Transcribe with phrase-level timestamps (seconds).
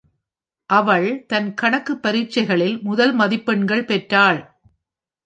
[0.69, 4.39] அவள் தன் கணக்கு பரிட்சைகளில் முதல் மதிப்பெண்கள் பெற்றாள்.